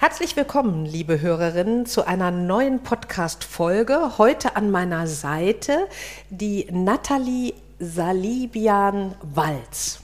[0.00, 4.16] Herzlich willkommen, liebe Hörerinnen, zu einer neuen Podcast-Folge.
[4.16, 5.88] Heute an meiner Seite
[6.30, 10.00] die Nathalie Salibian-Walz.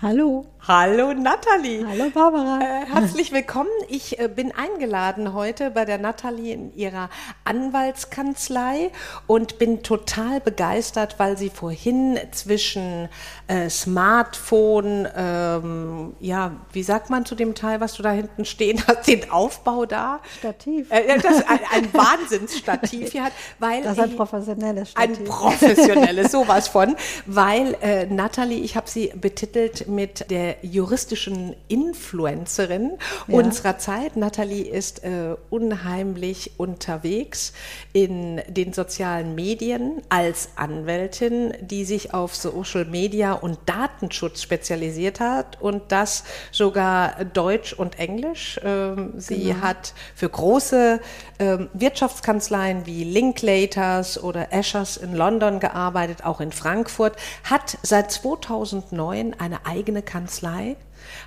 [0.00, 0.46] Hallo.
[0.68, 1.86] Hallo Nathalie.
[1.86, 2.58] Hallo Barbara.
[2.60, 3.70] Äh, herzlich willkommen.
[3.88, 7.08] Ich äh, bin eingeladen heute bei der Nathalie in ihrer
[7.44, 8.90] Anwaltskanzlei
[9.28, 13.08] und bin total begeistert, weil sie vorhin zwischen
[13.46, 18.82] äh, Smartphone, ähm, ja, wie sagt man zu dem Teil, was du da hinten stehen
[18.88, 20.18] hast, den Aufbau da?
[20.36, 20.90] Stativ.
[20.90, 25.18] Äh, das ein, ein Wahnsinnsstativ hier hat, weil das ist ein professionelles Stativ.
[25.20, 26.96] Ein professionelles, sowas von,
[27.26, 32.92] weil äh, Nathalie, ich habe sie betitelt mit der juristischen Influencerin
[33.26, 33.34] ja.
[33.34, 34.16] unserer Zeit.
[34.16, 37.52] Nathalie ist äh, unheimlich unterwegs
[37.92, 45.60] in den sozialen Medien als Anwältin, die sich auf Social Media und Datenschutz spezialisiert hat
[45.60, 48.60] und das sogar Deutsch und Englisch.
[48.64, 49.60] Ähm, sie genau.
[49.60, 51.00] hat für große
[51.38, 59.34] ähm, Wirtschaftskanzleien wie Linklaters oder Ashers in London gearbeitet, auch in Frankfurt, hat seit 2009
[59.38, 60.76] eine eigene Kanzlei Kanzlei,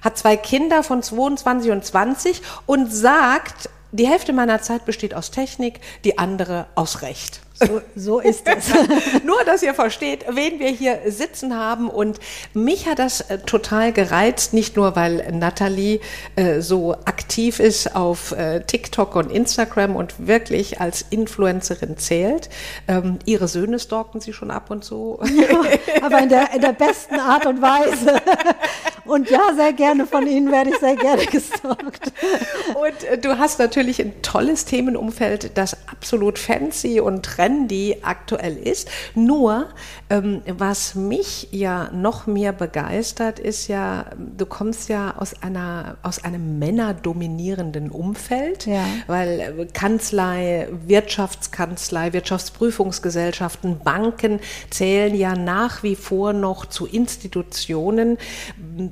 [0.01, 5.31] hat zwei Kinder von 22 und 20 und sagt, die Hälfte meiner Zeit besteht aus
[5.31, 7.41] Technik, die andere aus Recht.
[7.61, 8.69] So, so ist es.
[9.25, 11.89] Nur, dass ihr versteht, wen wir hier sitzen haben.
[11.89, 12.19] Und
[12.53, 15.99] mich hat das äh, total gereizt, nicht nur, weil Nathalie
[16.35, 22.49] äh, so aktiv ist auf äh, TikTok und Instagram und wirklich als Influencerin zählt.
[22.87, 25.19] Ähm, ihre Söhne stalken sie schon ab und zu.
[25.39, 25.61] Ja,
[26.01, 28.21] aber in der, in der besten Art und Weise.
[29.09, 32.13] Und ja, sehr gerne von Ihnen werde ich sehr gerne gestalkt.
[32.75, 38.89] Und äh, du hast natürlich ein tolles Themenumfeld, das absolut fancy und trendy aktuell ist.
[39.15, 39.69] Nur,
[40.09, 44.05] ähm, was mich ja noch mehr begeistert, ist ja,
[44.37, 48.85] du kommst ja aus einer, aus einem männerdominierenden Umfeld, ja.
[49.07, 54.39] weil äh, Kanzlei, Wirtschaftskanzlei, Wirtschaftsprüfungsgesellschaften, Banken
[54.69, 58.17] zählen ja nach wie vor noch zu Institutionen,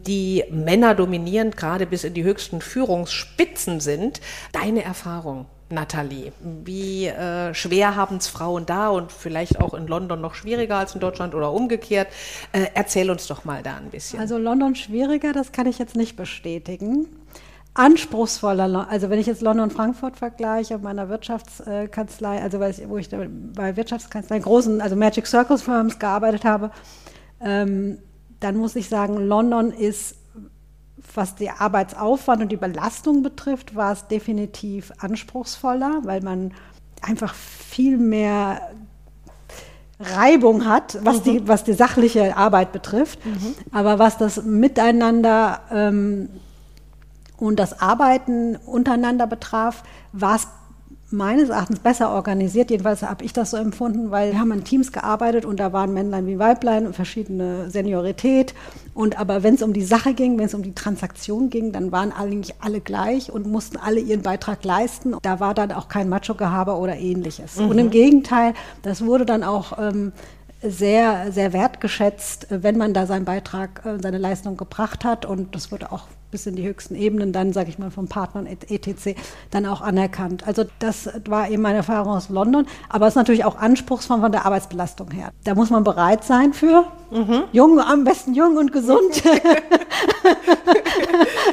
[0.08, 4.22] die männerdominierend gerade bis in die höchsten Führungsspitzen sind.
[4.54, 5.46] Deine Erfahrung?
[5.70, 6.32] Nathalie,
[6.64, 10.96] wie äh, schwer haben es Frauen da und vielleicht auch in London noch schwieriger als
[10.96, 12.08] in Deutschland oder umgekehrt?
[12.54, 14.20] Äh, erzähl uns doch mal da ein bisschen.
[14.20, 17.08] Also London schwieriger, das kann ich jetzt nicht bestätigen.
[17.74, 23.76] Anspruchsvoller, also wenn ich jetzt London und Frankfurt vergleiche, meiner Wirtschaftskanzlei, also wo ich bei
[23.76, 26.72] Wirtschaftskanzleien großen, also Magic Circles Firms gearbeitet habe,
[27.40, 28.00] ähm,
[28.40, 30.16] dann muss ich sagen, London ist
[31.16, 36.54] was den Arbeitsaufwand und die Belastung betrifft, war es definitiv anspruchsvoller, weil man
[37.02, 38.62] einfach viel mehr
[40.00, 41.24] Reibung hat, was, mhm.
[41.24, 43.26] die, was die sachliche Arbeit betrifft.
[43.26, 43.56] Mhm.
[43.72, 46.30] Aber was das Miteinander ähm,
[47.38, 50.48] und das Arbeiten untereinander betraf, war es
[51.10, 52.70] meines Erachtens besser organisiert.
[52.70, 55.94] Jedenfalls habe ich das so empfunden, weil wir haben in Teams gearbeitet und da waren
[55.94, 58.54] Männlein wie Weiblein und verschiedene Seniorität.
[58.94, 61.92] Und aber wenn es um die Sache ging, wenn es um die Transaktion ging, dann
[61.92, 65.16] waren eigentlich alle gleich und mussten alle ihren Beitrag leisten.
[65.22, 67.58] Da war dann auch kein Macho-Gehaber oder ähnliches.
[67.58, 67.70] Mhm.
[67.70, 70.12] Und im Gegenteil, das wurde dann auch ähm,
[70.62, 75.26] sehr, sehr wertgeschätzt, wenn man da seinen Beitrag, äh, seine Leistung gebracht hat.
[75.26, 78.46] Und das wurde auch bis in die höchsten Ebenen dann, sage ich mal, von Partnern
[78.46, 79.16] etc.
[79.52, 80.48] dann auch anerkannt.
[80.48, 84.32] Also das war eben meine Erfahrung aus London, aber es ist natürlich auch anspruchsvoll von
[84.32, 85.32] der Arbeitsbelastung her.
[85.44, 86.86] Da muss man bereit sein für.
[87.12, 87.44] Mhm.
[87.54, 89.24] Jung, am besten jung und gesund.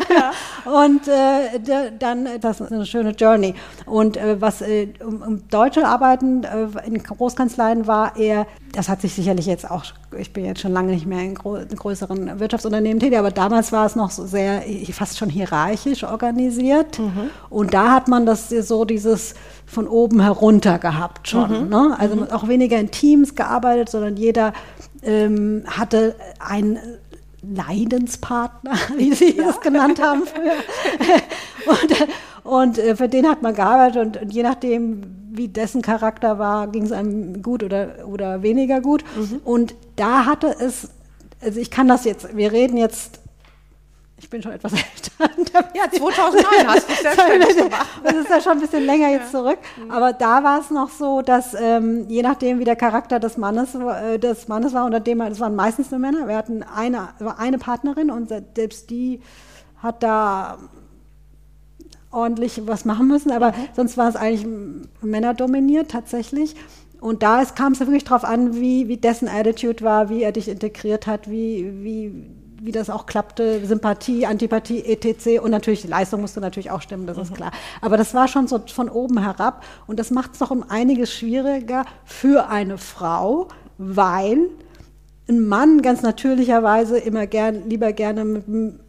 [0.09, 0.33] ja.
[0.65, 3.55] Und äh, dann, das ist eine schöne Journey.
[3.87, 9.01] Und äh, was äh, um, um, deutsche Arbeiten äh, in Großkanzleien war eher, das hat
[9.01, 9.85] sich sicherlich jetzt auch,
[10.19, 13.97] ich bin jetzt schon lange nicht mehr in, größeren Wirtschaftsunternehmen tätig, aber damals war es
[13.97, 14.63] noch so sehr,
[14.93, 16.99] fast schon hierarchisch organisiert.
[16.99, 17.31] Mhm.
[17.51, 19.35] Und da hat man das so dieses
[19.67, 21.65] von oben herunter gehabt schon.
[21.65, 21.69] Mhm.
[21.69, 21.97] Ne?
[21.99, 22.31] Also mhm.
[22.31, 24.53] auch weniger in Teams gearbeitet, sondern jeder
[25.03, 26.79] ähm, hatte ein
[27.43, 29.45] Leidenspartner, wie Sie ja.
[29.45, 30.23] das genannt haben
[31.67, 32.07] und,
[32.45, 35.03] und äh, für den hat man gearbeitet und, und, je nachdem,
[35.37, 39.05] wie dessen Charakter war, ging es einem gut oder, oder weniger gut.
[39.17, 39.41] Mhm.
[39.45, 40.89] Und da hatte es,
[41.41, 43.21] also ich kann das jetzt, wir reden jetzt
[44.25, 45.69] ich bin schon etwas älter.
[45.75, 47.87] Ja, 2009 hast du selbstständig gemacht.
[48.03, 49.59] Das ist ja schon ein bisschen länger jetzt zurück.
[49.91, 53.75] Aber da war es noch so, dass ähm, je nachdem, wie der Charakter des Mannes,
[53.75, 56.27] äh, des Mannes war, unter dem es waren meistens nur Männer.
[56.27, 59.21] Wir hatten eine, eine Partnerin und selbst die
[59.83, 60.59] hat da
[62.15, 63.69] ordentlich was machen müssen, aber mhm.
[63.75, 64.47] sonst war es eigentlich
[65.03, 66.55] männerdominiert tatsächlich.
[67.01, 70.49] Und da kam es wirklich darauf an, wie, wie dessen Attitude war, wie er dich
[70.49, 72.31] integriert hat, wie, wie,
[72.63, 75.43] wie das auch klappte, Sympathie, Antipathie, etc.
[75.43, 77.23] Und natürlich, die Leistung musste natürlich auch stimmen, das mhm.
[77.25, 77.53] ist klar.
[77.83, 81.13] Aber das war schon so von oben herab und das macht es doch um einiges
[81.13, 84.49] schwieriger für eine Frau, weil
[85.29, 88.81] ein Mann ganz natürlicherweise immer gern, lieber gerne mit einem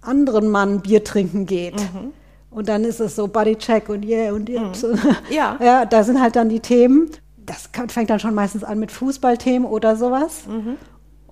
[0.00, 1.78] anderen Mann Bier trinken geht.
[1.78, 2.12] Mhm.
[2.52, 4.62] Und dann ist es so Bodycheck und yeah und yeah.
[4.62, 4.98] Mhm.
[5.30, 5.58] Ja.
[5.60, 7.10] ja, da sind halt dann die Themen.
[7.38, 10.46] Das fängt dann schon meistens an mit Fußballthemen oder sowas.
[10.46, 10.76] Mhm.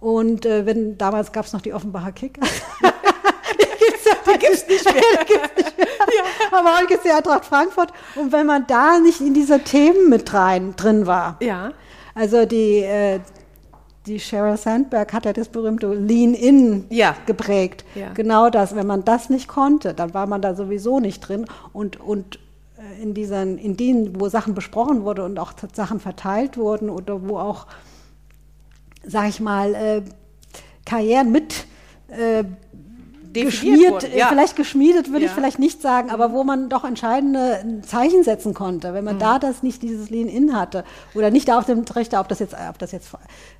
[0.01, 2.41] Und äh, wenn damals gab es noch die Offenbacher Kicker.
[2.41, 4.95] die gibt es nicht mehr.
[5.27, 5.87] gibt's nicht mehr.
[6.51, 6.59] Ja.
[6.59, 7.93] Aber heute gibt es die Eintracht Frankfurt.
[8.17, 11.73] Und wenn man da nicht in diese Themen mit rein drin war, ja.
[12.15, 13.21] also die, äh,
[14.11, 17.15] die Sheryl Sandberg hat ja das berühmte Lean-In ja.
[17.27, 17.85] geprägt.
[17.95, 18.13] Ja.
[18.13, 18.75] Genau das.
[18.75, 21.47] Wenn man das nicht konnte, dann war man da sowieso nicht drin.
[21.73, 22.39] Und, und
[22.77, 27.29] äh, in, diesen, in denen, wo Sachen besprochen wurden und auch Sachen verteilt wurden oder
[27.29, 27.67] wo auch
[29.05, 30.03] sag ich mal, äh,
[30.85, 31.67] Karrieren mit
[32.09, 32.45] äh,
[33.33, 34.29] geschmiert, ja.
[34.29, 35.27] vielleicht geschmiedet würde ja.
[35.27, 39.21] ich vielleicht nicht sagen, aber wo man doch entscheidende Zeichen setzen konnte, wenn man mhm.
[39.21, 40.85] da das nicht dieses Lean-In hatte
[41.15, 43.11] oder nicht auf dem Trichter, ob das jetzt, ob das jetzt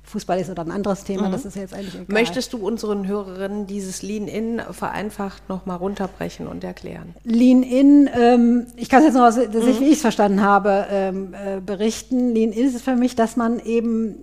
[0.03, 1.31] Fußball ist oder ein anderes Thema, mhm.
[1.31, 2.05] das ist jetzt eigentlich egal.
[2.07, 7.15] Möchtest du unseren Hörerinnen dieses Lean-In vereinfacht nochmal runterbrechen und erklären?
[7.23, 9.79] Lean-In, ähm, ich kann es jetzt noch, aus, mhm.
[9.79, 12.33] wie ich es verstanden habe, ähm, äh, berichten.
[12.33, 14.15] Lean-In ist für mich, dass man eben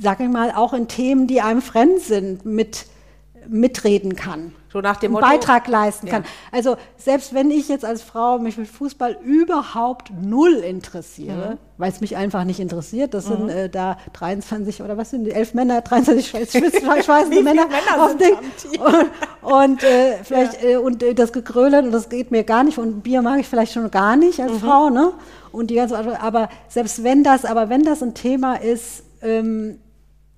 [0.00, 2.86] sag ich mal, auch in Themen, die einem fremd sind, mit
[3.48, 4.52] mitreden kann.
[4.72, 6.22] So nach dem Motto, Beitrag leisten kann.
[6.22, 6.28] Ja.
[6.50, 11.58] Also selbst wenn ich jetzt als Frau mich mit Fußball überhaupt null interessiere, mhm.
[11.76, 13.36] weil es mich einfach nicht interessiert, das mhm.
[13.36, 16.26] sind äh, da 23 oder was sind die, elf Männer, 23
[17.04, 18.36] schweißende Männer, Männer auf dem
[19.42, 20.70] und, und äh, vielleicht ja.
[20.70, 23.48] äh, und äh, das Gegrölen und das geht mir gar nicht und Bier mag ich
[23.48, 24.58] vielleicht schon gar nicht als mhm.
[24.60, 25.12] Frau, ne?
[25.50, 29.78] Und die ganze, aber selbst wenn das, aber wenn das ein Thema ist, ähm,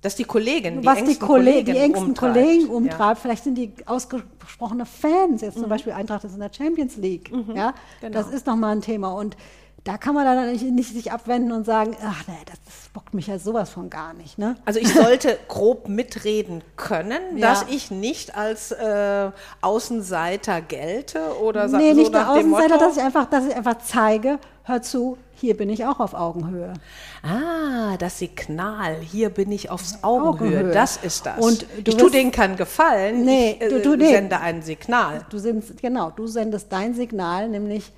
[0.05, 2.35] dass die Kollegin, die was engsten, die, Kollegen, die engsten umtreibt.
[2.35, 2.99] Kollegen umtreibt.
[2.99, 3.15] Ja.
[3.15, 5.41] Vielleicht sind die ausgesprochene Fans.
[5.41, 5.61] Jetzt mhm.
[5.61, 7.31] zum Beispiel Eintracht ist in der Champions League.
[7.31, 7.55] Mhm.
[7.55, 8.13] Ja, genau.
[8.13, 9.13] das ist nochmal ein Thema.
[9.13, 9.35] Und
[9.83, 13.15] da kann man dann nicht, nicht, sich abwenden und sagen, ach nee, das, das bockt
[13.15, 14.37] mich ja sowas von gar nicht.
[14.37, 14.57] Ne?
[14.65, 17.49] Also ich sollte grob mitreden können, ja.
[17.49, 19.31] dass ich nicht als äh,
[19.61, 23.79] Außenseiter gelte oder nee, so nicht nach der Außenseiter, dass ich einfach, dass ich einfach
[23.79, 26.73] zeige, hör zu, hier bin ich auch auf Augenhöhe.
[27.21, 30.73] Ah, das Signal, hier bin ich auf Augenhöhe, Augenhöhe.
[30.73, 31.39] das ist das.
[31.39, 35.25] Und ich tue denen keinen Gefallen, nee, ich äh, du, du, sende ein Signal.
[35.29, 37.91] Du sendest, genau, du sendest dein Signal, nämlich,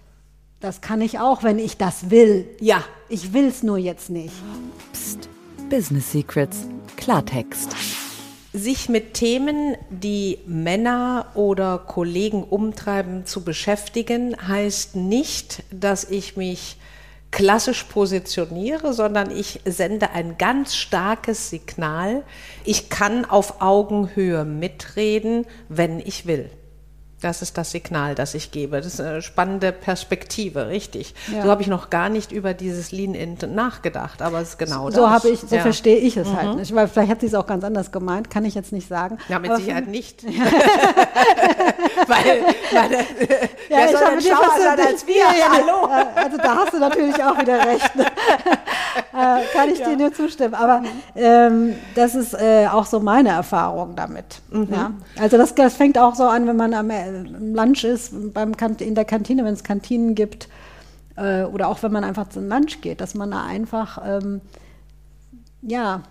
[0.60, 2.48] das kann ich auch, wenn ich das will.
[2.60, 2.84] Ja.
[3.10, 4.34] Ich will es nur jetzt nicht.
[4.92, 5.30] Psst,
[5.70, 6.66] Business Secrets,
[6.98, 7.74] Klartext.
[8.52, 16.78] Sich mit Themen, die Männer oder Kollegen umtreiben, zu beschäftigen, heißt nicht, dass ich mich
[17.32, 22.24] klassisch positioniere, sondern ich sende ein ganz starkes Signal.
[22.64, 26.50] Ich kann auf Augenhöhe mitreden, wenn ich will.
[27.22, 28.78] Das ist das Signal, das ich gebe.
[28.78, 31.16] Das ist eine spannende Perspektive, richtig.
[31.34, 31.42] Ja.
[31.42, 34.90] So habe ich noch gar nicht über dieses Lean-In nachgedacht, aber es ist genau so
[34.90, 34.96] das.
[34.98, 35.62] So habe ich, so ja.
[35.64, 36.48] verstehe ich es halt mhm.
[36.50, 36.76] halt nicht.
[36.76, 39.18] Weil vielleicht hat sie es auch ganz anders gemeint, kann ich jetzt nicht sagen.
[39.30, 40.22] Ja, mit aber Sicherheit nicht.
[40.24, 40.30] Ja.
[42.08, 43.04] weil, meine, ja,
[43.70, 45.16] wer soll denn schlauer sein als wir?
[45.38, 45.90] Ja, Hallo.
[46.16, 47.96] Also da hast du natürlich auch wieder recht.
[47.96, 48.06] Ne?
[49.14, 50.54] Äh, kann ich dir nur zustimmen.
[50.54, 50.84] Aber
[51.16, 54.42] ähm, das ist äh, auch so meine Erfahrung damit.
[54.50, 55.02] Mhm.
[55.20, 59.06] Also das, das fängt auch so an, wenn man am Lunch ist, beim in der
[59.06, 60.50] Kantine, wenn es Kantinen gibt,
[61.16, 64.42] äh, oder auch wenn man einfach zum Lunch geht, dass man da einfach, ähm,
[65.62, 66.04] ja,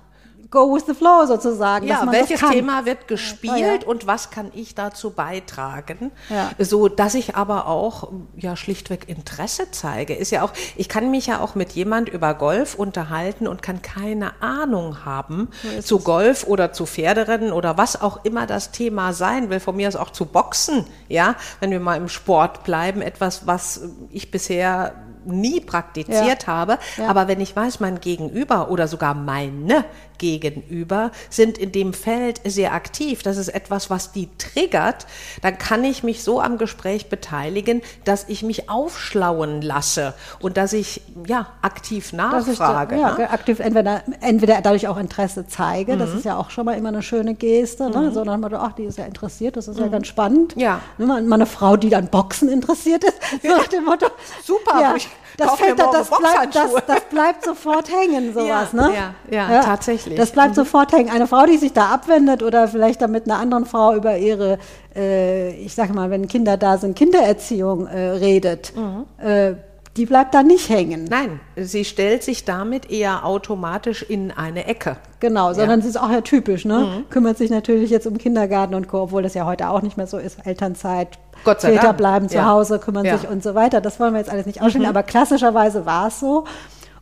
[0.50, 1.86] go with the flow sozusagen.
[1.86, 3.88] Ja, welches Thema wird gespielt ja.
[3.88, 6.12] und was kann ich dazu beitragen?
[6.28, 6.50] Ja.
[6.58, 10.14] So, dass ich aber auch ja schlichtweg Interesse zeige.
[10.14, 13.82] Ist ja auch, ich kann mich ja auch mit jemand über Golf unterhalten und kann
[13.82, 15.48] keine Ahnung haben
[15.80, 19.60] so zu Golf oder zu Pferderennen oder was auch immer das Thema sein will.
[19.60, 23.80] Von mir aus auch zu Boxen, ja, wenn wir mal im Sport bleiben, etwas, was
[24.10, 24.94] ich bisher
[25.26, 26.46] nie praktiziert Ja.
[26.46, 26.78] habe.
[26.96, 27.08] Ja.
[27.08, 29.84] Aber wenn ich weiß, mein Gegenüber oder sogar meine
[30.18, 35.06] Gegenüber sind in dem Feld sehr aktiv, das ist etwas, was die triggert,
[35.42, 40.72] dann kann ich mich so am Gespräch beteiligen, dass ich mich aufschlauen lasse und dass
[40.72, 42.96] ich ja aktiv ich da- nachfrage.
[42.98, 43.30] ja, ne?
[43.30, 45.98] aktiv entweder, entweder dadurch auch Interesse zeige, Mhm.
[45.98, 48.10] das ist ja auch schon mal immer eine schöne Geste, ne?
[48.12, 50.56] so nach dem Motto, ach, die ist ja interessiert, das ist ja ganz spannend.
[50.56, 50.62] Mhm.
[50.62, 50.80] Ja.
[50.98, 54.06] Ne, mal, mal eine Frau, die an Boxen interessiert ist, so nach dem Motto,
[54.44, 58.68] Super, ja, ich das, kauf fällt, da- das, bleibt, das, das bleibt sofort hängen, sowas.
[58.72, 58.94] Ja, ne?
[59.30, 60.16] ja, ja, tatsächlich.
[60.18, 61.10] Das bleibt sofort hängen.
[61.10, 64.58] Eine Frau, die sich da abwendet oder vielleicht dann mit einer anderen Frau über ihre,
[64.94, 68.72] äh, ich sag mal, wenn Kinder da sind, Kindererziehung äh, redet,
[69.18, 69.54] äh,
[69.96, 71.04] die bleibt da nicht hängen.
[71.08, 74.98] Nein, sie stellt sich damit eher automatisch in eine Ecke.
[75.20, 77.04] Genau, sondern sie ist auch ja typisch, ne?
[77.08, 80.06] Kümmert sich natürlich jetzt um Kindergarten und Co., obwohl das ja heute auch nicht mehr
[80.06, 80.46] so ist.
[80.46, 81.98] Elternzeit, Gott sei Väter Dank.
[81.98, 82.46] bleiben zu Ja.
[82.46, 83.14] Hause, kümmern Ja.
[83.16, 83.18] Mhm.
[83.20, 83.80] sich und so weiter.
[83.80, 86.44] Das wollen wir jetzt alles nicht ausstellen, aber klassischerweise war es so.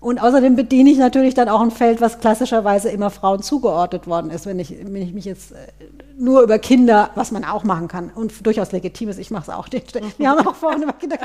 [0.01, 4.31] Und außerdem bediene ich natürlich dann auch ein Feld, was klassischerweise immer Frauen zugeordnet worden
[4.31, 5.55] ist, wenn ich, wenn ich mich jetzt äh,
[6.19, 9.57] nur über Kinder, was man auch machen kann und durchaus legitim ist, ich mache es
[9.57, 9.67] auch.
[10.19, 11.17] Wir haben auch vorhin über Kinder.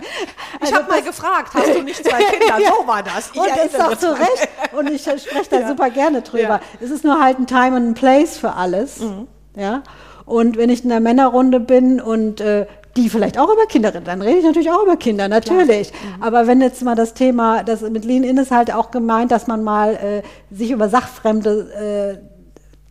[0.61, 2.55] Ich Also habe mal gefragt, hast du nicht zwei Kinder?
[2.57, 3.31] So war das.
[3.33, 4.11] Ich und ist doch zu.
[4.17, 4.47] Recht.
[4.77, 6.41] Und ich spreche da super gerne drüber.
[6.41, 6.61] Ja.
[6.79, 8.99] Es ist nur halt ein Time and ein Place für alles.
[9.01, 9.27] Mhm.
[9.57, 9.81] Ja.
[10.25, 14.05] Und wenn ich in einer Männerrunde bin und äh, die vielleicht auch über Kinder reden,
[14.05, 15.91] dann rede ich natürlich auch über Kinder, natürlich.
[15.91, 16.23] Mhm.
[16.23, 19.47] Aber wenn jetzt mal das Thema, das mit Lean In ist halt auch gemeint, dass
[19.47, 20.21] man mal äh,
[20.55, 22.39] sich über sachfremde äh,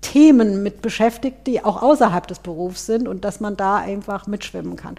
[0.01, 4.77] Themen mit beschäftigt, die auch außerhalb des Berufs sind und dass man da einfach mitschwimmen
[4.77, 4.95] kann.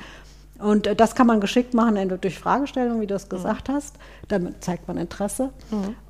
[0.60, 3.96] Und äh, das kann man geschickt machen, entweder durch Fragestellungen, wie du es gesagt hast,
[4.28, 5.52] damit zeigt man Interesse.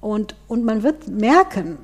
[0.01, 1.77] Und, und man wird merken,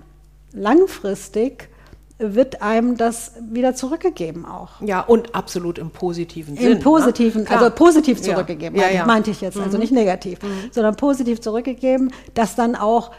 [0.52, 1.70] langfristig
[2.18, 4.80] wird einem das wieder zurückgegeben auch.
[4.82, 6.74] Ja, und absolut im positiven Sinn.
[6.74, 7.48] Im positiven, ne?
[7.48, 7.62] Klar.
[7.62, 8.34] also positiv Ja.
[8.34, 9.02] zurückgegeben, Ja, meinte, ja.
[9.04, 9.08] Mhm.
[9.08, 10.40] meinte ich jetzt, also nicht negativ,
[10.72, 13.12] sondern positiv zurückgegeben, dass dann auch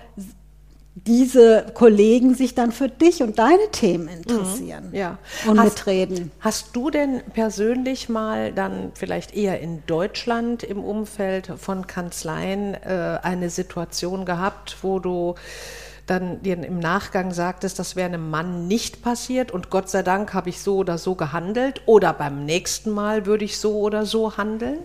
[0.95, 4.95] diese Kollegen sich dann für dich und deine Themen interessieren Mhm.
[4.95, 5.19] Ja.
[5.47, 6.31] und Hast- mitreden.
[6.41, 13.19] Hast du denn persönlich mal dann vielleicht eher in Deutschland im Umfeld von Kanzleien äh,
[13.23, 15.35] eine Situation gehabt, wo du
[16.07, 20.35] dann dir im Nachgang sagtest, das wäre einem Mann nicht passiert und Gott sei Dank
[20.35, 24.37] habe ich so oder so gehandelt oder beim nächsten Mal würde ich so oder so
[24.37, 24.79] handeln?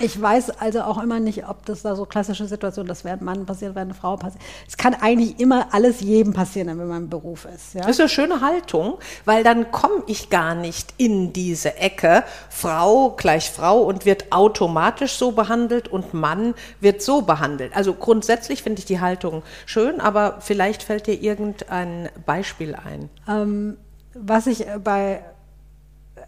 [0.00, 3.24] Ich weiß also auch immer nicht, ob das da so klassische Situationen, das wäre ein
[3.24, 4.42] Mann passiert, wäre eine Frau passiert.
[4.66, 7.74] Es kann eigentlich immer alles jedem passieren, wenn man im Beruf ist.
[7.74, 7.82] Ja?
[7.82, 13.10] Das ist eine schöne Haltung, weil dann komme ich gar nicht in diese Ecke, Frau
[13.10, 17.76] gleich Frau und wird automatisch so behandelt und Mann wird so behandelt.
[17.76, 23.08] Also grundsätzlich finde ich die Haltung schön, aber vielleicht fällt dir irgendein Beispiel ein.
[23.28, 23.76] Ähm,
[24.14, 25.22] was ich äh, bei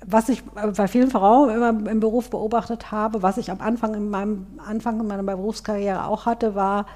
[0.07, 4.11] was ich bei vielen Frauen immer im Beruf beobachtet habe, was ich am Anfang in
[4.11, 6.87] meinem Anfang in meiner Berufskarriere auch hatte, war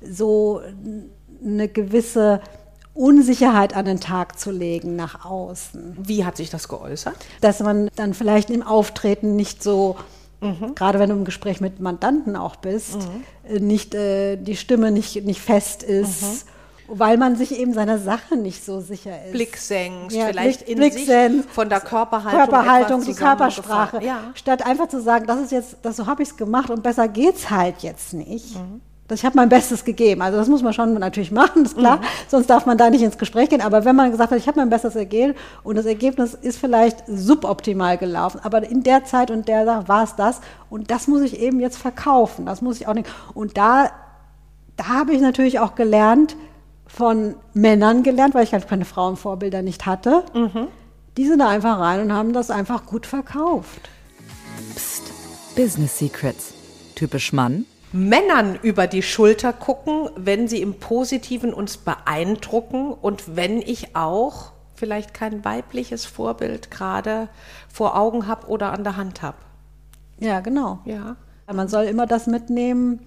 [0.00, 0.60] so
[1.44, 2.40] eine gewisse
[2.94, 5.96] Unsicherheit an den Tag zu legen nach außen.
[5.98, 7.16] Wie hat sich das geäußert?
[7.40, 9.96] Dass man dann vielleicht im Auftreten nicht so,
[10.74, 12.98] gerade wenn du im Gespräch mit Mandanten auch bist,
[13.48, 16.46] äh, nicht äh, die Stimme nicht, nicht fest ist,
[16.88, 19.32] weil man sich eben seiner Sache nicht so sicher ist.
[19.32, 24.02] Blick senkst, Ja, vielleicht Blick- in Blick sich senkst, von der Körperhaltung, Körperhaltung, die Körpersprache.
[24.04, 24.18] Ja.
[24.34, 27.08] Statt einfach zu sagen, das ist jetzt, das so habe ich es gemacht und besser
[27.08, 28.56] geht's halt jetzt nicht.
[28.56, 28.80] Mhm.
[29.08, 30.22] Das, ich habe mein Bestes gegeben.
[30.22, 31.80] Also das muss man schon natürlich machen, ist Mhm.
[31.80, 32.00] klar.
[32.28, 33.60] Sonst darf man da nicht ins Gespräch gehen.
[33.60, 35.34] Aber wenn man gesagt hat, ich habe mein Bestes gegeben
[35.64, 40.04] und das Ergebnis ist vielleicht suboptimal gelaufen, aber in der Zeit und der Sache war
[40.04, 42.46] es das und das muss ich eben jetzt verkaufen.
[42.46, 43.08] Das muss ich auch nicht.
[43.34, 43.90] Und da,
[44.76, 46.36] da habe ich natürlich auch gelernt,
[46.92, 50.24] von Männern gelernt, weil ich halt keine Frauenvorbilder nicht hatte.
[50.34, 50.68] Mhm.
[51.16, 53.88] Die sind da einfach rein und haben das einfach gut verkauft.
[54.74, 55.04] Psst.
[55.56, 56.52] Business Secrets.
[56.94, 57.64] Typisch Mann.
[57.92, 64.52] Männern über die Schulter gucken, wenn sie im Positiven uns beeindrucken und wenn ich auch
[64.74, 67.28] vielleicht kein weibliches Vorbild gerade
[67.72, 69.38] vor Augen habe oder an der Hand habe.
[70.18, 70.80] Ja, genau.
[70.84, 71.16] Ja.
[71.52, 73.00] Man soll immer das mitnehmen,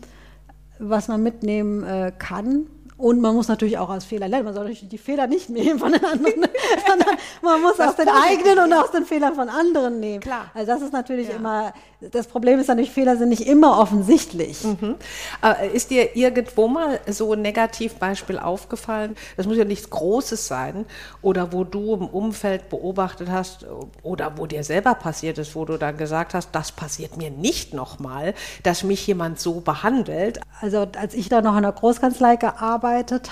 [0.80, 2.68] was man mitnehmen äh, kann.
[2.98, 4.46] Und man muss natürlich auch aus Fehlern lernen.
[4.46, 6.46] Man soll natürlich die Fehler nicht nehmen von den anderen,
[6.88, 10.22] sondern man muss Das aus den eigenen und aus den Fehlern von anderen nehmen.
[10.22, 10.46] Klar.
[10.54, 11.36] Also das ist natürlich Ja.
[11.36, 14.64] immer, das Problem ist natürlich, Fehler sind nicht immer offensichtlich.
[14.64, 14.96] Mhm.
[15.44, 19.18] Äh, Ist dir irgendwo mal so ein Negativbeispiel aufgefallen?
[19.36, 20.86] Das muss ja nichts Großes sein.
[21.22, 23.66] Oder wo du im Umfeld beobachtet hast
[24.04, 27.74] oder wo dir selber passiert ist, wo du dann gesagt hast, das passiert mir nicht
[27.74, 30.40] nochmal, dass mich jemand so behandelt.
[30.62, 32.85] Also als ich da noch in der Großkanzlei gearbeitet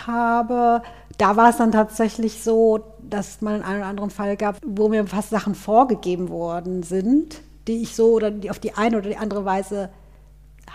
[0.08, 0.82] habe,
[1.18, 4.90] da war es dann tatsächlich so, dass es mal einen oder anderen Fall gab, wo
[4.90, 9.10] mir fast Sachen vorgegeben worden sind, die ich so oder die auf die eine oder
[9.10, 9.90] die andere Weise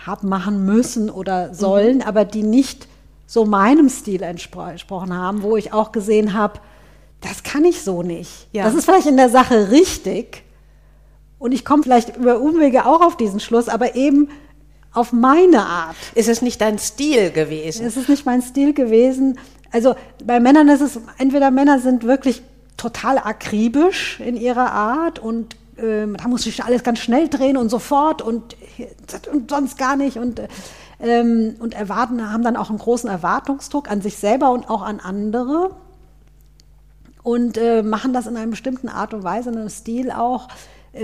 [0.05, 2.03] habe machen müssen oder sollen, mhm.
[2.03, 2.87] aber die nicht
[3.27, 6.59] so meinem Stil entsprochen haben, wo ich auch gesehen habe,
[7.21, 8.47] das kann ich so nicht.
[8.53, 8.63] Ja.
[8.63, 10.43] Das ist vielleicht in der Sache richtig.
[11.37, 14.29] Und ich komme vielleicht über Umwege auch auf diesen Schluss, aber eben
[14.93, 15.95] auf meine Art.
[16.15, 17.85] Ist es nicht dein Stil gewesen?
[17.85, 19.39] Es ist nicht mein Stil gewesen.
[19.71, 22.41] Also bei Männern ist es, entweder Männer sind wirklich
[22.77, 27.69] total akribisch in ihrer Art und äh, da muss sich alles ganz schnell drehen und
[27.69, 28.55] sofort und,
[29.31, 30.41] und sonst gar nicht und,
[30.99, 34.99] ähm, und erwarten, haben dann auch einen großen Erwartungsdruck an sich selber und auch an
[34.99, 35.75] andere
[37.21, 40.47] und äh, machen das in einer bestimmten Art und Weise, in einem Stil auch,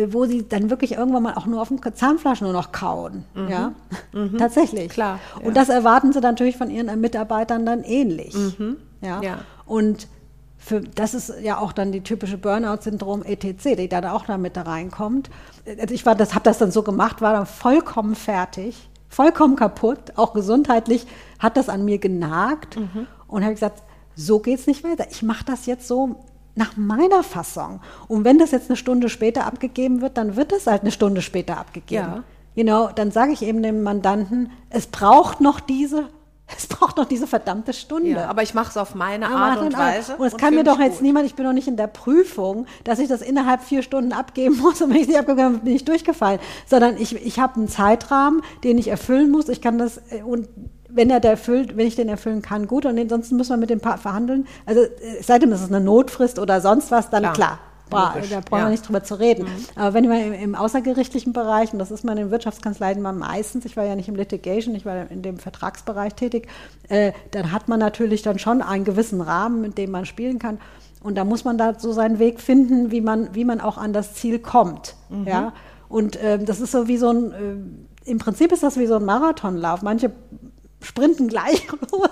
[0.08, 3.25] wo sie dann wirklich irgendwann mal auch nur auf dem Zahnfleisch nur noch kauen.
[3.36, 3.48] Mhm.
[3.48, 3.72] Ja,
[4.13, 4.38] mhm.
[4.39, 4.89] tatsächlich.
[4.89, 5.20] Klar.
[5.39, 5.48] Ja.
[5.48, 8.34] Und das erwarten sie natürlich von ihren Mitarbeitern dann ähnlich.
[8.34, 8.77] Mhm.
[9.01, 9.22] Ja?
[9.22, 9.38] ja.
[9.65, 10.08] Und
[10.58, 14.58] für, das ist ja auch dann die typische Burnout-Syndrom etc., die dann auch da mit
[14.58, 15.30] da reinkommt.
[15.80, 20.13] Also ich war, das habe das dann so gemacht, war dann vollkommen fertig, vollkommen kaputt,
[20.15, 21.06] auch gesundheitlich
[21.38, 23.06] hat das an mir genagt mhm.
[23.27, 23.84] und habe gesagt,
[24.15, 25.06] so geht es nicht weiter.
[25.12, 26.15] Ich mache das jetzt so
[26.56, 27.82] nach meiner Fassung.
[28.08, 31.22] Und wenn das jetzt eine Stunde später abgegeben wird, dann wird es halt eine Stunde
[31.22, 32.08] später abgegeben.
[32.08, 32.24] Ja.
[32.56, 36.08] Genau, dann sage ich eben dem Mandanten, es braucht noch diese
[36.58, 38.10] es braucht noch diese verdammte Stunde.
[38.12, 40.16] Ja, aber ich mache es auf meine aber Art und Weise.
[40.16, 41.02] Und es kann mir doch jetzt gut.
[41.02, 44.58] niemand, ich bin noch nicht in der Prüfung, dass ich das innerhalb vier Stunden abgeben
[44.60, 46.40] muss und wenn ich es nicht abgegeben habe, bin ich durchgefallen.
[46.68, 49.50] Sondern ich, ich habe einen Zeitrahmen, den ich erfüllen muss.
[49.50, 50.48] Ich kann das, äh, und
[50.96, 52.86] wenn er der erfüllt, wenn ich den erfüllen kann, gut.
[52.86, 54.48] Und ansonsten müssen wir mit dem Paar verhandeln.
[54.66, 54.90] Also äh,
[55.22, 57.34] seitdem ist es eine Notfrist oder sonst was, dann klar.
[57.34, 57.60] klar.
[57.90, 58.66] Boah, da brauchen ja.
[58.66, 59.44] wir nicht drüber zu reden.
[59.44, 59.50] Mhm.
[59.75, 63.64] Aber wenn man im, im, außergerichtlichen Bereich, und das ist man in Wirtschaftskanzleien mal meistens,
[63.66, 66.48] ich war ja nicht im Litigation, ich war in dem Vertragsbereich tätig,
[66.90, 70.60] äh, dann hat man natürlich dann schon einen gewissen Rahmen, mit dem man spielen kann.
[71.04, 73.94] Und da muss man da so seinen Weg finden, wie man, wie man auch an
[73.94, 74.96] das Ziel kommt.
[75.10, 75.28] Mhm.
[75.28, 75.54] Ja?
[75.88, 78.96] Und äh, das ist so wie so ein, äh, im Prinzip ist das wie so
[78.96, 79.84] ein Marathonlauf.
[79.84, 80.12] Manche
[80.86, 82.10] sprinten gleich los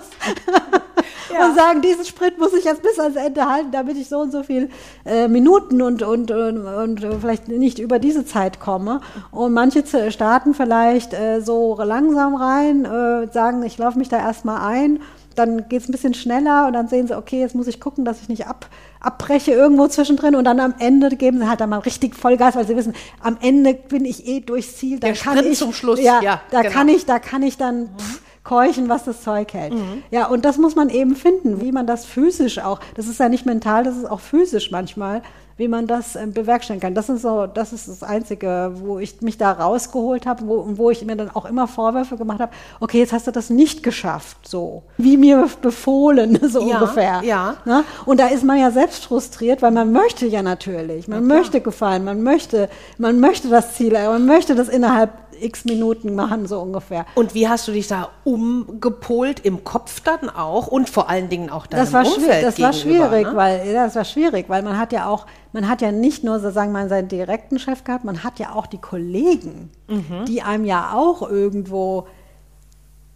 [1.32, 1.46] ja.
[1.46, 4.32] und sagen, diesen Sprint muss ich jetzt bis ans Ende halten, damit ich so und
[4.32, 4.68] so viele
[5.04, 9.00] äh, Minuten und, und, und, und, vielleicht nicht über diese Zeit komme.
[9.30, 14.60] Und manche starten vielleicht äh, so langsam rein, äh, sagen, ich laufe mich da erstmal
[14.60, 15.00] ein
[15.34, 18.04] dann geht es ein bisschen schneller und dann sehen sie, okay, jetzt muss ich gucken,
[18.04, 18.68] dass ich nicht ab,
[19.00, 22.66] abbreche irgendwo zwischendrin und dann am Ende geben sie halt dann mal richtig Vollgas, weil
[22.66, 25.00] sie wissen, am Ende bin ich eh durchs Ziel.
[25.00, 26.72] Der kann Sprint ich, zum Schluss, ja, ja da genau.
[26.72, 29.72] kann ich, da kann ich dann pff, keuchen, was das Zeug hält.
[29.72, 30.02] Mhm.
[30.10, 33.28] Ja, und das muss man eben finden, wie man das physisch auch, das ist ja
[33.28, 35.22] nicht mental, das ist auch physisch manchmal,
[35.56, 36.94] wie man das äh, bewerkstelligen kann.
[36.94, 40.90] Das ist so, das ist das Einzige, wo ich mich da rausgeholt habe, wo, wo
[40.90, 44.36] ich mir dann auch immer Vorwürfe gemacht habe, okay, jetzt hast du das nicht geschafft,
[44.48, 44.82] so.
[44.98, 47.22] Wie mir befohlen, so ja, ungefähr.
[47.24, 47.56] Ja.
[47.64, 47.84] Ne?
[48.04, 51.60] Und da ist man ja selbst frustriert, weil man möchte ja natürlich, man ja, möchte
[51.60, 56.60] gefallen, man möchte, man möchte das Ziel, man möchte das innerhalb x Minuten machen, so
[56.60, 57.06] ungefähr.
[57.14, 61.50] Und wie hast du dich da umgepolt im Kopf dann auch und vor allen Dingen
[61.50, 63.36] auch dann das war Umfeld Das war schwierig, ne?
[63.36, 66.72] weil das war schwierig, weil man hat ja auch, man hat ja nicht nur sozusagen
[66.72, 70.24] mal seinen direkten Chef gehabt, man hat ja auch die Kollegen, mhm.
[70.26, 72.06] die einem ja auch irgendwo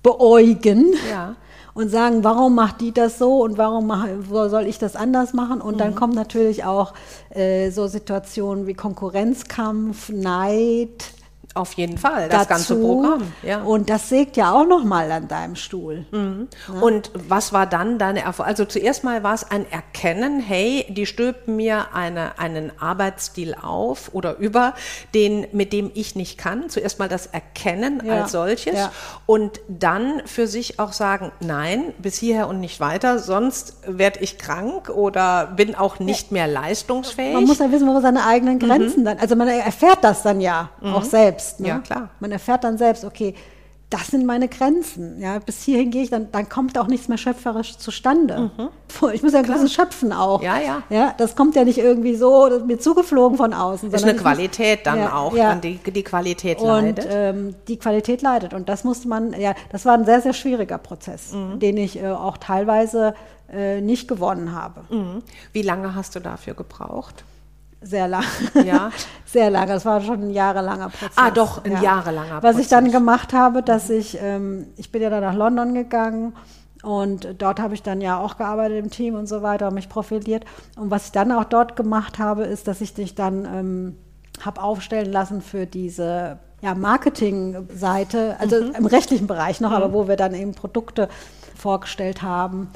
[0.02, 0.94] beäugen.
[1.10, 1.36] Ja
[1.78, 5.60] und sagen, warum macht die das so und warum mach, soll ich das anders machen?
[5.60, 5.78] Und mhm.
[5.78, 6.92] dann kommen natürlich auch
[7.30, 11.12] äh, so Situationen wie Konkurrenzkampf, Neid,
[11.54, 12.48] auf jeden Fall, das dazu.
[12.48, 13.32] ganze Programm.
[13.42, 13.62] Ja.
[13.62, 16.06] Und das sägt ja auch nochmal an deinem Stuhl.
[16.10, 16.48] Mhm.
[16.68, 16.80] Ja.
[16.80, 18.48] Und was war dann deine Erfahrung?
[18.48, 24.10] Also zuerst mal war es ein Erkennen, hey, die stülpen mir eine, einen Arbeitsstil auf
[24.12, 24.74] oder über,
[25.14, 26.68] den, mit dem ich nicht kann.
[26.68, 28.22] Zuerst mal das Erkennen ja.
[28.22, 28.92] als solches ja.
[29.26, 34.38] und dann für sich auch sagen, nein, bis hierher und nicht weiter, sonst werde ich
[34.38, 37.34] krank oder bin auch nicht mehr leistungsfähig.
[37.34, 39.06] Man muss ja wissen, wo seine eigenen Grenzen mhm.
[39.06, 40.94] dann, also man erfährt das dann ja mhm.
[40.94, 41.60] auch selbst selbst.
[41.60, 41.68] Ne?
[41.68, 42.10] Ja, klar.
[42.20, 43.34] Man erfährt dann selbst, okay,
[43.90, 45.18] das sind meine Grenzen.
[45.18, 48.50] Ja, bis hierhin gehe ich, dann, dann kommt auch nichts mehr schöpferisch zustande.
[48.54, 48.68] Mhm.
[49.14, 50.42] Ich muss ja ein bisschen schöpfen auch.
[50.42, 50.82] Ja, ja.
[50.90, 53.90] Ja, das kommt ja nicht irgendwie so mir zugeflogen von außen.
[53.90, 55.48] Das ist eine Qualität muss, dann ja, auch, ja.
[55.48, 57.06] Dann die, die Qualität leidet.
[57.06, 58.52] Und ähm, die Qualität leidet.
[58.52, 61.58] Und das musste man, ja, das war ein sehr, sehr schwieriger Prozess, mhm.
[61.58, 63.14] den ich äh, auch teilweise
[63.50, 64.82] äh, nicht gewonnen habe.
[64.90, 65.22] Mhm.
[65.54, 67.24] Wie lange hast du dafür gebraucht?
[67.80, 68.24] Sehr lang.
[68.64, 68.90] Ja.
[69.24, 69.72] Sehr lange.
[69.72, 71.16] Das war schon ein jahrelanger Prozess.
[71.16, 71.82] Ah, doch, ein ja.
[71.82, 72.54] jahrelanger Prozess.
[72.54, 76.34] Was ich dann gemacht habe, dass ich, ähm, ich bin ja dann nach London gegangen
[76.82, 80.44] und dort habe ich dann ja auch gearbeitet im Team und so weiter, mich profiliert.
[80.76, 83.96] Und was ich dann auch dort gemacht habe, ist, dass ich dich dann ähm,
[84.44, 88.74] habe aufstellen lassen für diese ja, Marketingseite, also mhm.
[88.76, 89.76] im rechtlichen Bereich noch, mhm.
[89.76, 91.08] aber wo wir dann eben Produkte
[91.56, 92.70] vorgestellt haben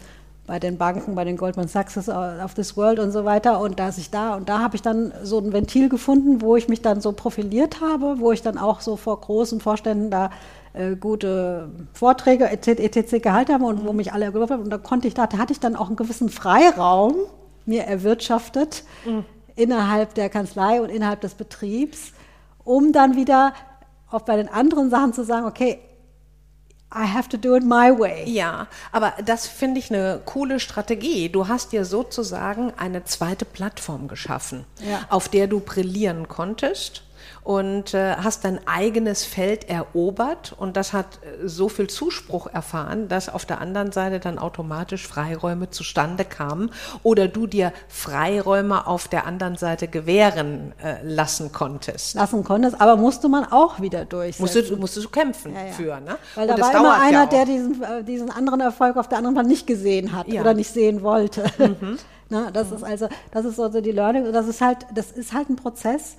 [0.46, 3.60] bei den Banken, bei den Goldman Sachs of this World und so weiter.
[3.60, 6.68] Und da ich da und da habe ich dann so ein Ventil gefunden, wo ich
[6.68, 10.30] mich dann so profiliert habe, wo ich dann auch so vor großen Vorständen da
[10.72, 12.80] äh, gute Vorträge etc.
[12.80, 13.22] etc.
[13.22, 14.64] gehalten habe und wo mich alle gelobt haben.
[14.64, 17.14] Und da konnte ich, da hatte ich dann auch einen gewissen Freiraum
[17.64, 19.24] mir erwirtschaftet mhm.
[19.54, 22.12] innerhalb der Kanzlei und innerhalb des Betriebs,
[22.64, 23.52] um dann wieder
[24.10, 25.78] auch bei den anderen Sachen zu sagen, okay,
[26.94, 28.28] I have to do it my way.
[28.28, 31.28] Ja, aber das finde ich eine coole Strategie.
[31.28, 35.00] Du hast dir sozusagen eine zweite Plattform geschaffen, ja.
[35.08, 37.02] auf der du brillieren konntest
[37.44, 43.08] und äh, hast dein eigenes Feld erobert und das hat äh, so viel Zuspruch erfahren,
[43.08, 46.70] dass auf der anderen Seite dann automatisch Freiräume zustande kamen
[47.02, 52.14] oder du dir Freiräume auf der anderen Seite gewähren äh, lassen konntest.
[52.14, 54.42] Lassen konntest, aber musste man auch wieder durchsetzen.
[54.42, 55.72] Musstest, musstest du kämpfen ja, ja.
[55.72, 56.18] für, ne?
[56.36, 59.18] Weil und da war immer einer, ja der diesen, äh, diesen anderen Erfolg auf der
[59.18, 61.44] anderen Seite nicht gesehen hat oder nicht sehen wollte.
[61.58, 61.98] Mhm.
[62.32, 62.76] Na, das mhm.
[62.76, 66.16] ist also, das ist also die Learning, das ist halt, das ist halt ein Prozess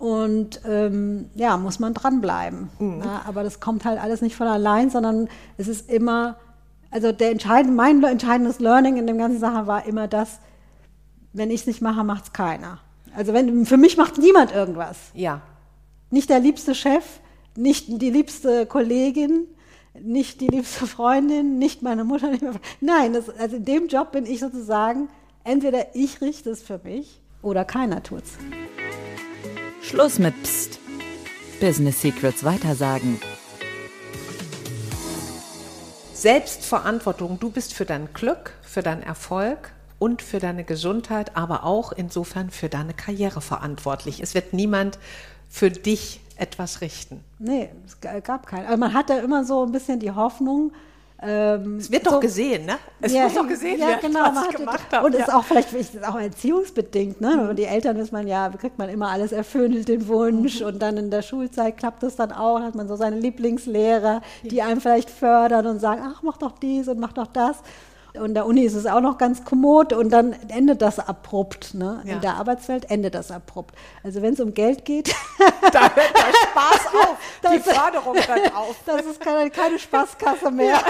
[0.00, 2.70] und ähm, ja, muss man dranbleiben.
[2.78, 3.02] Mhm.
[3.04, 6.38] Ja, aber das kommt halt alles nicht von allein, sondern es ist immer,
[6.90, 10.40] also der entscheidende, mein entscheidendes Learning in dem ganzen Sache war immer das,
[11.34, 12.80] wenn ich es nicht mache, macht es keiner.
[13.14, 14.96] Also wenn, für mich macht niemand irgendwas.
[15.12, 15.42] Ja.
[16.08, 17.04] Nicht der liebste Chef,
[17.54, 19.48] nicht die liebste Kollegin,
[20.02, 22.30] nicht die liebste Freundin, nicht meine Mutter.
[22.30, 22.54] Nicht mehr.
[22.80, 25.10] Nein, das, also in dem Job bin ich sozusagen,
[25.44, 28.38] entweder ich richte es für mich oder keiner tut es.
[29.90, 30.78] Schluss mit Psst.
[31.60, 33.20] Business Secrets weitersagen.
[36.14, 37.40] Selbstverantwortung.
[37.40, 42.50] Du bist für dein Glück, für deinen Erfolg und für deine Gesundheit, aber auch insofern
[42.50, 44.20] für deine Karriere verantwortlich.
[44.20, 45.00] Es wird niemand
[45.48, 47.24] für dich etwas richten.
[47.40, 48.66] Nee, es gab keinen.
[48.66, 50.70] Aber man hatte immer so ein bisschen die Hoffnung,
[51.22, 52.78] ähm, es wird so, doch gesehen, ne?
[53.00, 55.06] Es ja, muss doch gesehen ja, werden, genau, was ich gemacht habe.
[55.06, 55.26] Und es ja.
[55.26, 57.48] ist auch vielleicht ist auch erziehungsbedingt, ne?
[57.50, 57.56] Mhm.
[57.56, 60.60] Die Eltern ist man ja, kriegt man immer alles erfüllt, den Wunsch.
[60.60, 60.66] Mhm.
[60.66, 64.62] Und dann in der Schulzeit klappt es dann auch, hat man so seine Lieblingslehrer, die
[64.62, 67.58] einem vielleicht fördern und sagen, ach, mach doch dies und mach doch das.
[68.14, 71.74] Und der Uni ist es auch noch ganz kommod und dann endet das abrupt.
[71.74, 72.02] Ne?
[72.04, 72.14] Ja.
[72.14, 73.74] In der Arbeitswelt endet das abrupt.
[74.02, 75.14] Also wenn es um Geld geht,
[75.72, 78.76] da hört der Spaß auf, das, die Förderung hört auf.
[78.86, 80.80] Das ist keine, keine Spaßkasse mehr.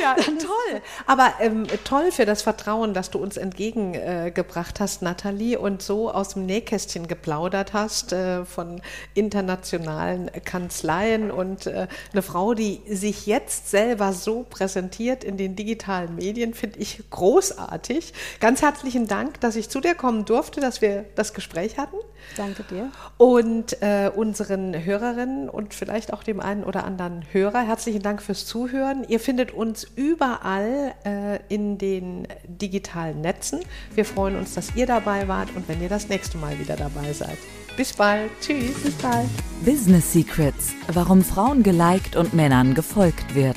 [0.00, 0.80] ja, toll.
[1.06, 6.10] Aber ähm, toll für das Vertrauen, das du uns entgegengebracht äh, hast, Nathalie, und so
[6.10, 8.80] aus dem Nähkästchen geplaudert hast äh, von
[9.14, 15.56] internationalen Kanzleien und äh, eine Frau, die sich jetzt selber so präsentiert in den den
[15.56, 18.12] digitalen Medien, finde ich großartig.
[18.40, 21.96] Ganz herzlichen Dank, dass ich zu dir kommen durfte, dass wir das Gespräch hatten.
[22.36, 22.90] Danke dir.
[23.16, 28.46] Und äh, unseren Hörerinnen und vielleicht auch dem einen oder anderen Hörer, herzlichen Dank fürs
[28.46, 29.04] Zuhören.
[29.08, 33.60] Ihr findet uns überall äh, in den digitalen Netzen.
[33.94, 37.12] Wir freuen uns, dass ihr dabei wart und wenn ihr das nächste Mal wieder dabei
[37.12, 37.38] seid.
[37.76, 38.30] Bis bald.
[38.40, 38.74] Tschüss.
[38.82, 39.28] Bis bald.
[39.64, 40.74] Business Secrets.
[40.92, 43.56] Warum Frauen geliked und Männern gefolgt wird.